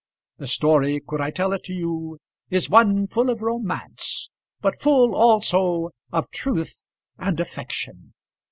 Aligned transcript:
The 0.39 0.47
story, 0.47 0.99
could 1.07 1.21
I 1.21 1.29
tell 1.29 1.53
it 1.53 1.63
to 1.65 1.73
you, 1.73 2.17
is 2.49 2.71
one 2.71 3.05
full 3.05 3.29
of 3.29 3.43
romance, 3.43 4.31
but 4.59 4.81
full 4.81 5.13
also 5.13 5.91
of 6.11 6.31
truth 6.31 6.87
and 7.19 7.39
affection. 7.39 8.11